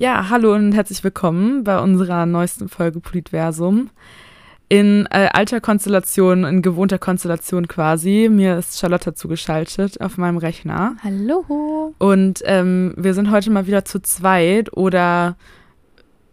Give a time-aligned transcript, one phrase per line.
[0.00, 3.90] Ja, hallo und herzlich willkommen bei unserer neuesten Folge Politversum.
[4.70, 8.30] In äh, alter Konstellation, in gewohnter Konstellation quasi.
[8.32, 10.96] Mir ist Charlotte zugeschaltet auf meinem Rechner.
[11.04, 11.94] Hallo.
[11.98, 15.36] Und ähm, wir sind heute mal wieder zu zweit oder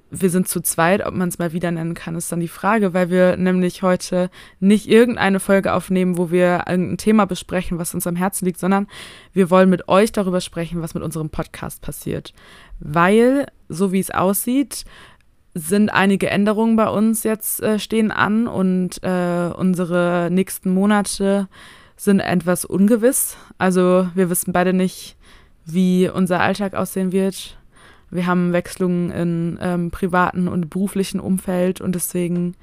[0.09, 2.93] wir sind zu zweit, ob man es mal wieder nennen kann, ist dann die Frage,
[2.93, 4.29] weil wir nämlich heute
[4.59, 8.87] nicht irgendeine Folge aufnehmen, wo wir irgendein Thema besprechen, was uns am Herzen liegt, sondern
[9.33, 12.33] wir wollen mit euch darüber sprechen, was mit unserem Podcast passiert.
[12.79, 14.85] Weil, so wie es aussieht,
[15.53, 21.47] sind einige Änderungen bei uns jetzt äh, stehen an und äh, unsere nächsten Monate
[21.95, 23.35] sind etwas ungewiss.
[23.57, 25.17] Also wir wissen beide nicht,
[25.65, 27.56] wie unser Alltag aussehen wird
[28.09, 32.55] wir haben Wechselungen in ähm, privaten und beruflichen Umfeld und deswegen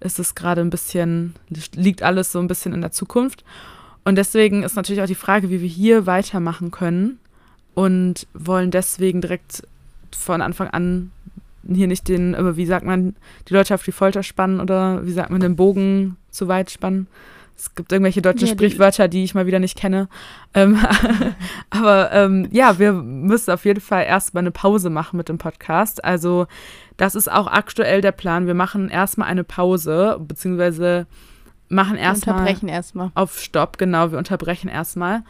[0.00, 1.34] ist es gerade ein bisschen,
[1.74, 3.44] liegt alles so ein bisschen in der Zukunft.
[4.04, 7.18] Und deswegen ist natürlich auch die Frage, wie wir hier weitermachen können
[7.72, 9.66] und wollen deswegen direkt
[10.10, 11.10] von Anfang an
[11.66, 13.16] hier nicht den, wie sagt man,
[13.48, 17.06] die Leute auf die Folter spannen oder wie sagt man, den Bogen zu weit spannen,
[17.56, 20.08] es gibt irgendwelche deutschen ja, Sprichwörter, die ich mal wieder nicht kenne.
[20.54, 20.78] Ähm,
[21.70, 26.04] aber ähm, ja, wir müssen auf jeden Fall erstmal eine Pause machen mit dem Podcast.
[26.04, 26.46] Also
[26.96, 28.46] das ist auch aktuell der Plan.
[28.46, 31.06] Wir machen erstmal eine Pause, beziehungsweise
[31.68, 32.36] machen erstmal.
[32.36, 33.10] unterbrechen erstmal.
[33.14, 34.10] Auf Stopp, genau.
[34.10, 35.22] Wir unterbrechen erstmal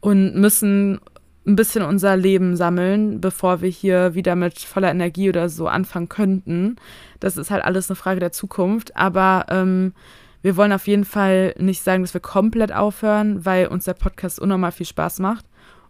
[0.00, 1.00] und müssen
[1.46, 6.08] ein bisschen unser Leben sammeln, bevor wir hier wieder mit voller Energie oder so anfangen
[6.08, 6.76] könnten.
[7.18, 8.96] Das ist halt alles eine Frage der Zukunft.
[8.96, 9.94] Aber ähm,
[10.42, 14.38] wir wollen auf jeden Fall nicht sagen, dass wir komplett aufhören, weil uns der Podcast
[14.38, 15.44] unnormal viel Spaß macht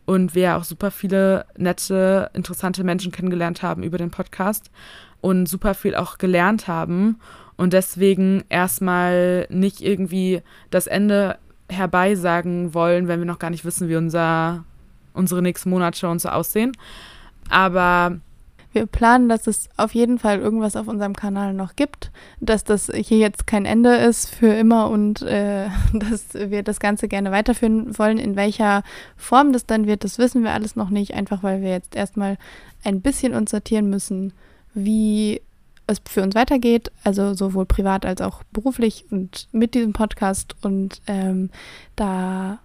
[0.06, 4.70] und wir auch super viele nette, interessante Menschen kennengelernt haben über den Podcast
[5.20, 7.18] und super viel auch gelernt haben
[7.56, 13.88] und deswegen erstmal nicht irgendwie das Ende herbeisagen wollen, wenn wir noch gar nicht wissen,
[13.88, 14.64] wie unser,
[15.12, 16.72] unsere nächsten Monate und so aussehen.
[17.48, 18.18] Aber
[18.72, 22.90] wir planen, dass es auf jeden Fall irgendwas auf unserem Kanal noch gibt, dass das
[22.94, 27.98] hier jetzt kein Ende ist für immer und äh, dass wir das Ganze gerne weiterführen
[27.98, 28.18] wollen.
[28.18, 28.82] In welcher
[29.16, 32.38] Form das dann wird, das wissen wir alles noch nicht, einfach weil wir jetzt erstmal
[32.84, 34.32] ein bisschen uns sortieren müssen,
[34.74, 35.42] wie
[35.86, 40.54] es für uns weitergeht, also sowohl privat als auch beruflich und mit diesem Podcast.
[40.62, 41.50] Und ähm,
[41.96, 42.60] da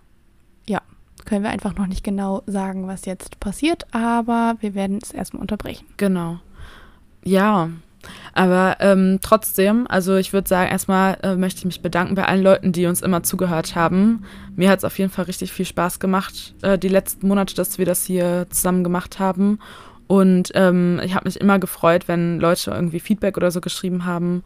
[1.25, 5.41] können wir einfach noch nicht genau sagen, was jetzt passiert, aber wir werden es erstmal
[5.41, 5.85] unterbrechen.
[5.97, 6.39] Genau.
[7.23, 7.69] Ja,
[8.33, 12.43] aber ähm, trotzdem, also ich würde sagen, erstmal äh, möchte ich mich bedanken bei allen
[12.43, 14.25] Leuten, die uns immer zugehört haben.
[14.55, 17.77] Mir hat es auf jeden Fall richtig viel Spaß gemacht, äh, die letzten Monate, dass
[17.77, 19.59] wir das hier zusammen gemacht haben.
[20.07, 24.43] Und ähm, ich habe mich immer gefreut, wenn Leute irgendwie Feedback oder so geschrieben haben.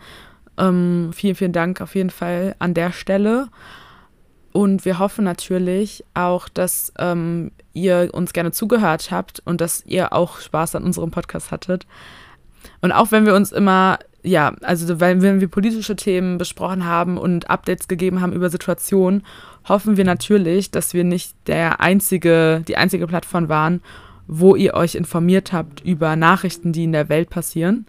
[0.58, 3.50] Ähm, vielen, vielen Dank auf jeden Fall an der Stelle.
[4.52, 10.14] Und wir hoffen natürlich auch, dass ähm, ihr uns gerne zugehört habt und dass ihr
[10.14, 11.86] auch Spaß an unserem Podcast hattet.
[12.82, 17.50] Und auch wenn wir uns immer, ja, also wenn, wir politische Themen besprochen haben und
[17.50, 19.24] Updates gegeben haben über Situationen,
[19.68, 23.82] hoffen wir natürlich, dass wir nicht der einzige, die einzige Plattform waren,
[24.28, 27.86] wo ihr euch informiert habt über Nachrichten, die in der Welt passieren.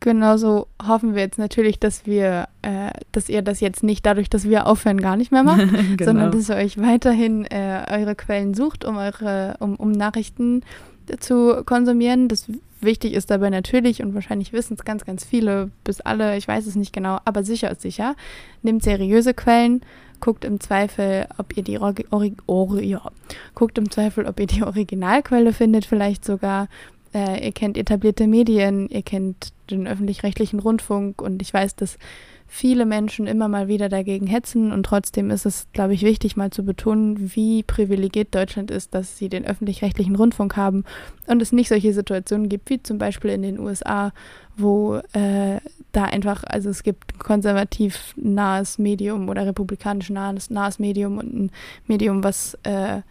[0.00, 4.48] Genauso hoffen wir jetzt natürlich, dass wir, äh, dass ihr das jetzt nicht dadurch, dass
[4.48, 6.04] wir aufhören, gar nicht mehr macht, genau.
[6.04, 10.62] sondern dass ihr euch weiterhin äh, eure Quellen sucht, um eure, um, um Nachrichten
[11.18, 12.28] zu konsumieren.
[12.28, 12.46] Das
[12.80, 16.66] wichtig ist dabei natürlich und wahrscheinlich wissen es ganz, ganz viele, bis alle, ich weiß
[16.66, 18.16] es nicht genau, aber sicher ist sicher.
[18.62, 19.82] Nehmt seriöse Quellen,
[20.20, 23.02] guckt im Zweifel, ob ihr die Ori Ori Ori ja.
[23.54, 26.68] guckt im Zweifel, ob ihr die Originalquelle findet, vielleicht sogar
[27.14, 31.98] äh, ihr kennt etablierte Medien, ihr kennt den öffentlich-rechtlichen Rundfunk und ich weiß, dass
[32.52, 36.50] viele Menschen immer mal wieder dagegen hetzen und trotzdem ist es, glaube ich, wichtig mal
[36.50, 40.84] zu betonen, wie privilegiert Deutschland ist, dass sie den öffentlich-rechtlichen Rundfunk haben
[41.28, 44.12] und es nicht solche Situationen gibt wie zum Beispiel in den USA,
[44.56, 45.60] wo äh,
[45.92, 51.50] da einfach, also es gibt konservativ nahes Medium oder republikanisch nahes, nahes Medium und ein
[51.86, 53.02] Medium, was äh,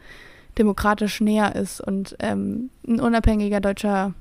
[0.60, 4.14] demokratisch näher ist und ähm, ein unabhängiger deutscher,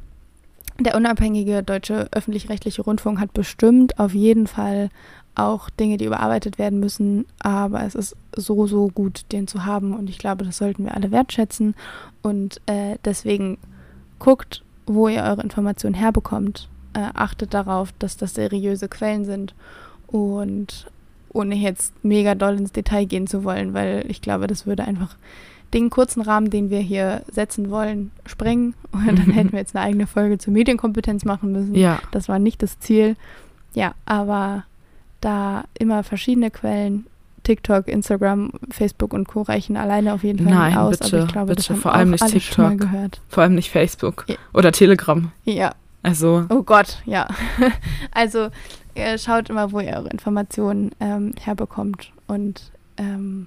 [0.80, 4.90] der unabhängige deutsche öffentlich-rechtliche Rundfunk hat bestimmt auf jeden Fall
[5.34, 9.94] auch Dinge, die überarbeitet werden müssen, aber es ist so, so gut, den zu haben
[9.94, 11.74] und ich glaube, das sollten wir alle wertschätzen
[12.22, 13.58] und äh, deswegen
[14.18, 19.54] guckt, wo ihr eure Informationen herbekommt, äh, achtet darauf, dass das seriöse Quellen sind
[20.06, 20.90] und
[21.32, 25.16] ohne jetzt mega doll ins Detail gehen zu wollen, weil ich glaube, das würde einfach
[25.74, 28.74] den kurzen Rahmen, den wir hier setzen wollen, sprengen.
[28.92, 31.74] Und dann hätten wir jetzt eine eigene Folge zur Medienkompetenz machen müssen.
[31.74, 32.00] Ja.
[32.10, 33.16] Das war nicht das Ziel.
[33.74, 34.64] Ja, aber
[35.20, 37.06] da immer verschiedene Quellen,
[37.42, 39.42] TikTok, Instagram, Facebook und Co.
[39.42, 40.98] reichen alleine auf jeden Fall Nein, nicht aus.
[40.98, 42.86] bitte, aber ich glaube, bitte, das vor allem auch nicht TikTok.
[43.28, 44.36] Vor allem nicht Facebook Ja.
[44.54, 45.30] oder Telegram.
[45.44, 45.72] Ja,
[46.02, 47.26] Also, oh Gott, ja.
[48.12, 48.48] also
[48.94, 53.46] äh, schaut immer, wo ihr eure Informationen ähm, herbekommt und ähm,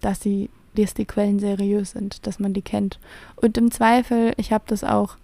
[0.00, 2.98] dass sie dass die Quellen seriös sind, dass man die kennt.
[3.36, 5.16] Und im Zweifel, ich habe das auch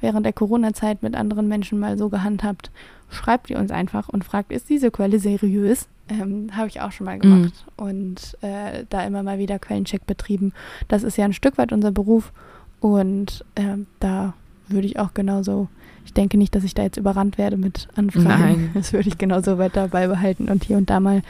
[0.00, 2.70] während der Corona-Zeit mit anderen Menschen mal so gehandhabt,
[3.10, 5.88] schreibt ihr uns einfach und fragt, ist diese Quelle seriös?
[6.08, 10.52] Ähm, habe ich auch schon mal gemacht und äh, da immer mal wieder Quellencheck betrieben.
[10.88, 12.32] Das ist ja ein Stück weit unser Beruf
[12.80, 14.34] und ähm, da
[14.72, 15.68] würde ich auch genauso,
[16.04, 18.26] ich denke nicht, dass ich da jetzt überrannt werde mit Anfragen.
[18.28, 18.70] Nein.
[18.74, 21.22] Das würde ich genauso weiter beibehalten und hier und da mal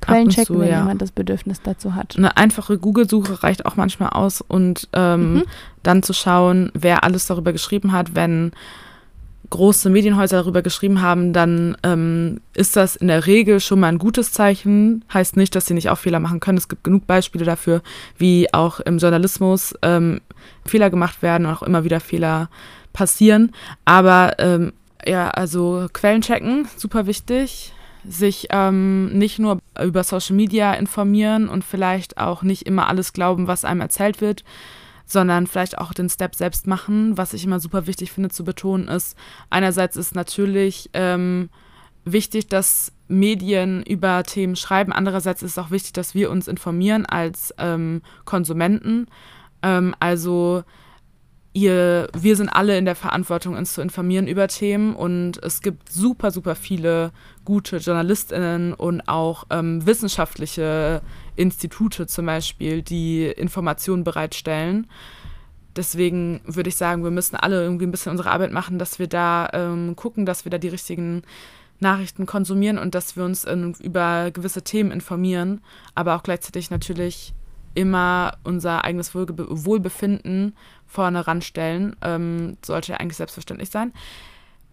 [0.00, 0.78] Quellen zu, checken, wenn ja.
[0.80, 2.16] jemand das Bedürfnis dazu hat.
[2.16, 5.42] eine einfache Google-Suche reicht auch manchmal aus und ähm, Mhm.
[5.82, 8.14] dann zu schauen, wer alles darüber geschrieben hat.
[8.14, 8.52] Wenn
[9.50, 13.98] große Medienhäuser darüber geschrieben haben, dann ähm, ist das in der Regel schon mal ein
[13.98, 15.04] gutes Zeichen.
[15.12, 16.58] Heißt nicht, dass sie nicht auch Fehler machen können.
[16.58, 17.82] Es gibt genug Beispiele dafür,
[18.18, 20.20] wie auch im Journalismus ähm,
[20.66, 22.50] Fehler gemacht werden und auch immer wieder Fehler
[22.98, 23.52] passieren.
[23.84, 24.72] Aber ähm,
[25.06, 27.72] ja, also Quellen checken, super wichtig.
[28.04, 33.46] Sich ähm, nicht nur über Social Media informieren und vielleicht auch nicht immer alles glauben,
[33.46, 34.42] was einem erzählt wird,
[35.06, 37.16] sondern vielleicht auch den Step selbst machen.
[37.16, 39.16] Was ich immer super wichtig finde zu betonen ist,
[39.48, 41.50] einerseits ist natürlich ähm,
[42.04, 44.92] wichtig, dass Medien über Themen schreiben.
[44.92, 49.06] Andererseits ist es auch wichtig, dass wir uns informieren als ähm, Konsumenten.
[49.62, 50.64] Ähm, also
[51.58, 55.90] ihr, wir sind alle in der Verantwortung, uns zu informieren über Themen und es gibt
[55.90, 57.10] super, super viele
[57.44, 61.02] gute JournalistInnen und auch ähm, wissenschaftliche
[61.36, 64.86] Institute zum Beispiel, die Informationen bereitstellen.
[65.74, 69.06] Deswegen würde ich sagen, wir müssen alle irgendwie ein bisschen unsere Arbeit machen, dass wir
[69.06, 71.22] da ähm, gucken, dass wir da die richtigen
[71.80, 75.60] Nachrichten konsumieren und dass wir uns ähm, über gewisse Themen informieren,
[75.94, 77.34] aber auch gleichzeitig natürlich
[77.78, 81.94] immer unser eigenes Wohlge Wohlbefinden vorne ranstellen.
[82.02, 83.92] Ähm, sollte ja eigentlich selbstverständlich sein.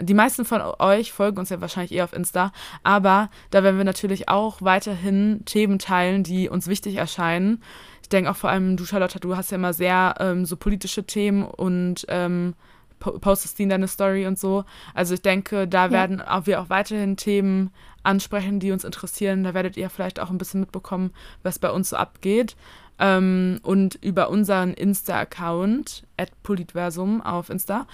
[0.01, 2.51] Die meisten von euch folgen uns ja wahrscheinlich eher auf Insta,
[2.83, 7.61] aber da werden wir natürlich auch weiterhin Themen teilen, die uns wichtig erscheinen.
[8.01, 11.05] Ich denke auch vor allem, du Charlotte, du hast ja immer sehr ähm, so politische
[11.05, 12.55] Themen und ähm,
[12.99, 14.65] po- postest die in deine Story und so.
[14.93, 15.91] Also ich denke, da Ja.
[15.91, 17.71] werden auch wir auch weiterhin Themen
[18.03, 19.45] ansprechen, die uns interessieren.
[19.45, 21.11] Da werdet ihr vielleicht auch ein bisschen mitbekommen,
[21.41, 22.57] was bei uns so abgeht.
[22.99, 26.05] Ähm, und über unseren Insta-Account,
[26.43, 27.87] politversum auf Insta,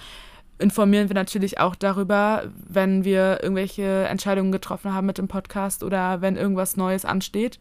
[0.58, 6.20] informieren wir natürlich auch darüber, wenn wir irgendwelche Entscheidungen getroffen haben mit dem Podcast oder
[6.20, 7.58] wenn irgendwas Neues ansteht.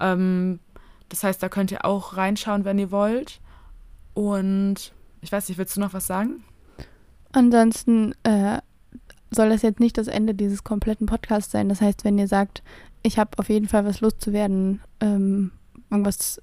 [0.00, 0.60] Ähm,
[1.08, 3.40] das heißt, da könnt ihr auch reinschauen, wenn ihr wollt.
[4.14, 6.44] Und ich weiß nicht, willst du noch was sagen?
[7.32, 8.58] Ansonsten äh,
[9.30, 11.68] soll das jetzt nicht das Ende dieses kompletten Podcasts sein.
[11.68, 12.62] Das heißt, wenn ihr sagt,
[13.02, 15.50] ich habe auf jeden Fall was loszuwerden, ähm,
[15.90, 16.40] irgendwas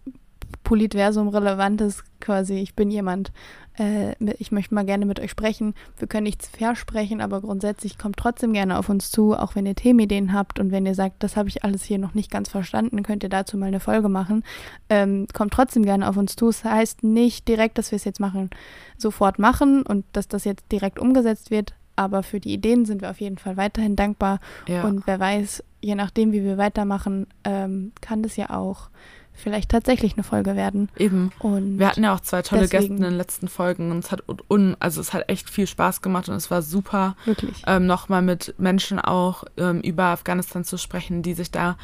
[0.72, 3.34] Politversum-Relevantes quasi, ich bin jemand,
[3.78, 5.74] äh, ich möchte mal gerne mit euch sprechen.
[5.98, 9.76] Wir können nichts versprechen, aber grundsätzlich kommt trotzdem gerne auf uns zu, auch wenn ihr
[9.76, 13.04] Themenideen habt und wenn ihr sagt, das habe ich alles hier noch nicht ganz verstanden,
[13.04, 14.46] könnt ihr dazu mal eine Folge machen.
[14.88, 16.48] Ähm, kommt trotzdem gerne auf uns zu.
[16.48, 18.50] Es heißt nicht direkt, dass wir es jetzt machen,
[18.98, 21.74] sofort machen und dass das jetzt direkt umgesetzt wird.
[21.98, 24.40] Aber für die Ideen sind wir auf jeden Fall weiterhin dankbar.
[24.70, 24.86] Ja.
[24.86, 28.90] Und wer weiß, je nachdem, wie wir weitermachen, ähm, kann das ja auch
[29.34, 30.90] vielleicht tatsächlich eine Folge werden.
[30.98, 31.32] Eben.
[31.40, 34.12] Und Wir hatten ja auch zwei tolle deswegen- Gäste in den letzten Folgen und es
[34.12, 37.64] hat un, also es hat echt viel Spaß gemacht und es war super, wirklich.
[37.68, 41.78] ähm, nochmal mit Menschen auch ähm, über Afghanistan zu sprechen, die sich da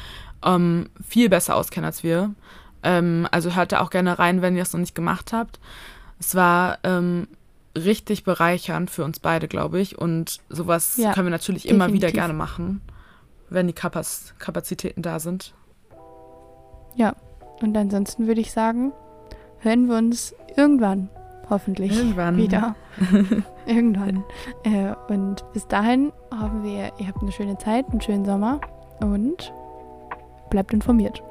[0.44, 2.32] ähm, viel besser auskennen als wir.
[2.84, 5.58] Ähm, also hört da auch gerne rein, wenn ihr es noch nicht gemacht habt.
[6.20, 7.26] Es war ähm,
[7.76, 9.98] richtig bereichernd für uns beide, glaube ich.
[9.98, 12.14] Und sowas Ja, können wir natürlich immer wieder definitiv.
[12.20, 12.80] gerne machen,
[13.50, 15.54] wenn die Kapaz Kapazitäten da sind.
[17.60, 18.92] Und ansonsten würde ich sagen,
[19.60, 21.08] hören wir uns irgendwann,
[21.50, 22.36] hoffentlich, Irgendwann.
[22.36, 22.76] wieder.
[23.66, 24.24] irgendwann.
[24.64, 28.60] Äh, und bis dahin hoffen wir, ihr habt eine schöne Zeit, einen schönen Sommer
[29.00, 29.52] und
[30.50, 31.22] bleibt informiert.